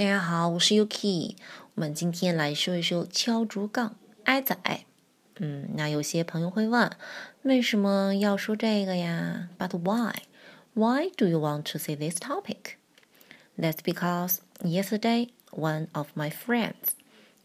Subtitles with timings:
[0.00, 1.36] 大家好，我是 Yuki。
[1.74, 4.84] 我们今天来说一说敲竹杠、挨宰。
[5.36, 6.90] 嗯，那有些朋友会问，
[7.42, 9.48] 为什么要说这个呀？
[9.58, 10.22] But why?
[10.74, 12.76] Why do you want to see this topic?
[13.58, 16.94] That's because yesterday one of my friends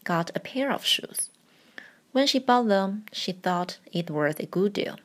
[0.04, 1.28] got a pair of shoes.
[2.12, 4.96] When she bought them, she thought it was a good deal.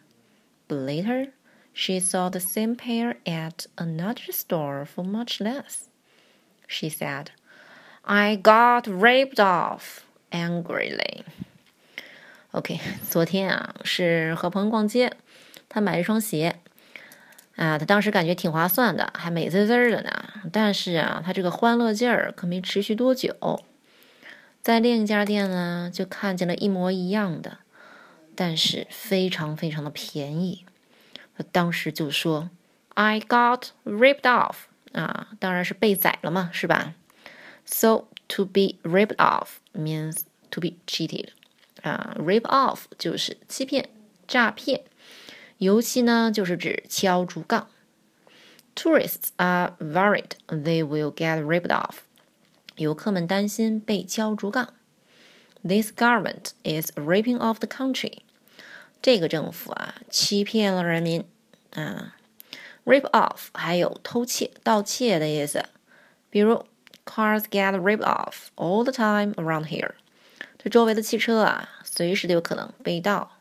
[0.68, 1.32] But later,
[1.72, 5.88] she saw the same pair at another store for much less.
[6.68, 7.32] She said,
[8.05, 10.01] I got ripped off
[10.31, 11.23] angrily.
[12.51, 15.13] OK，昨天啊是和朋友逛街，
[15.69, 16.57] 他买了一双鞋，
[17.55, 20.11] 啊，他当时感觉挺划算的，还美滋滋的呢。
[20.53, 23.65] 但是啊，他这个欢乐劲儿可没持续多久，
[24.61, 27.59] 在另一家店呢就看见了一模一样的，
[28.35, 30.67] 但是非常非常的便宜。
[31.39, 32.51] 他当时就说
[32.95, 34.57] ：“I got ripped off。”
[34.93, 36.93] 啊，当然是被宰了嘛，是吧
[37.72, 41.30] ？So to be ripped off means to be cheated.
[41.84, 43.90] 啊，rip off 就是欺骗、
[44.28, 44.84] 诈骗，
[45.60, 47.70] 尤其呢就是指敲竹杠。
[48.76, 52.00] Tourists are worried they will get ripped off.
[52.76, 54.74] 游客们担心被敲竹杠。
[55.64, 58.20] This government is ripping off the country.
[59.02, 61.24] 这个政府啊，欺骗了人民
[61.74, 62.16] 啊。
[62.86, 65.66] Rip off 还有偷窃、盗窃的意思，
[66.30, 66.66] 比如。
[67.15, 69.93] Cars get ripped off all the time around here。
[70.59, 73.33] 这周围的汽车啊，随时都有可能被盗。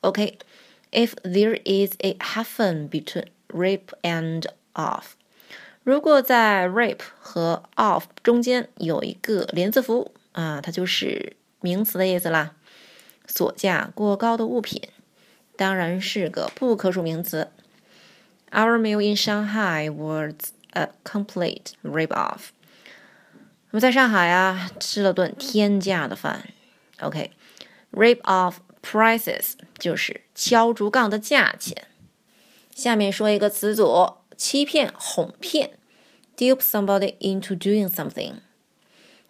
[0.00, 5.12] OK，if there is a hyphen between rip and off，
[5.84, 12.54] 如果在 rip 和 off 中间有一个连字符啊，它就是名词的意思啦。
[13.26, 14.82] 所价过高的物品，
[15.56, 17.52] 当然是个不可数名词。
[18.50, 22.48] Our meal in Shanghai was a complete rip off。
[23.70, 26.48] 我们在上海啊吃了顿天价的饭。
[27.00, 31.86] OK，rip off prices 就是敲竹杠的价钱。
[32.74, 35.72] 下面说一个词组：欺骗、哄骗
[36.36, 38.36] ，dupe somebody into doing something。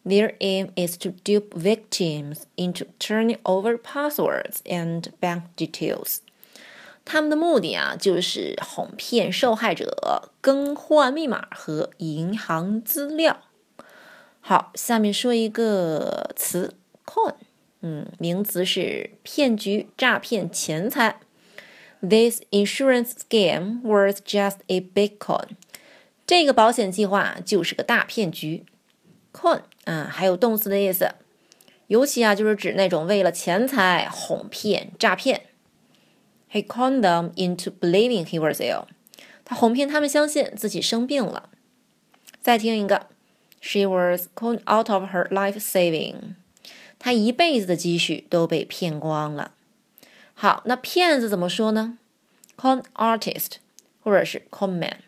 [0.04, 6.18] Their aim is to dupe victims into turning over passwords and bank details。
[7.04, 13.47] 他们的目的啊，就是哄骗受害者更换密码和银行资料。
[14.48, 17.34] 好，下面说一个词，con，
[17.82, 21.20] 嗯，名词是骗局、诈骗钱财。
[22.00, 25.48] This insurance scheme was just a big con。
[26.26, 28.64] 这个保险计划就是个大骗局。
[29.34, 31.10] con，啊，还有动词的意思，
[31.88, 35.42] 尤其啊，就是指那种为了钱财哄骗、诈骗。
[36.50, 38.86] He conned them into believing he was ill。
[39.44, 41.50] 他哄骗他们相信自己生病了。
[42.40, 43.08] 再听一个。
[43.60, 46.34] She was con out of her life saving，
[46.98, 49.52] 她一辈子的积蓄都被骗光了。
[50.34, 51.98] 好，那骗子怎么说呢
[52.56, 53.56] ？Con artist，
[54.02, 54.98] 或者是 con man。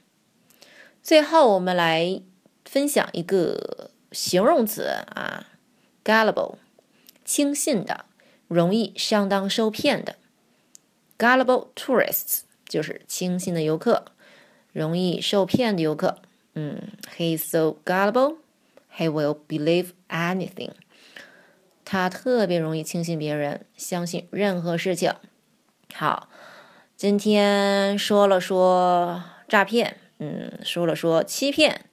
[1.02, 2.20] 最后，我们来
[2.64, 4.82] 分享一个形容词
[5.14, 5.46] 啊
[6.04, 6.56] ，gullible，
[7.24, 8.04] 轻信的，
[8.48, 10.16] 容易上当受骗的。
[11.16, 14.06] Gullible tourists 就是轻信的游客，
[14.72, 16.18] 容易受骗的游客。
[16.60, 18.36] 嗯，He is so gullible,
[18.94, 20.72] he will believe anything。
[21.86, 25.14] 他特别容易轻信别人，相信任何事情。
[25.94, 26.28] 好，
[26.98, 31.86] 今天说了说诈骗，嗯，说了说欺骗，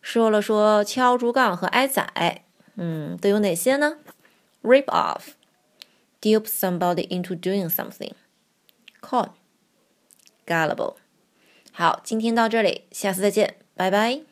[0.00, 3.98] 说了说敲竹杠和挨宰，嗯，都有哪些呢
[4.62, 5.34] ？Rip off,
[6.22, 8.12] dupe somebody into doing something,
[9.02, 9.32] con,
[10.46, 10.94] gullible。
[11.70, 13.65] 好，今天到这里，下次再见。
[13.76, 14.22] 拜拜。